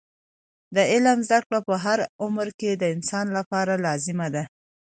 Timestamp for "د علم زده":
0.75-1.39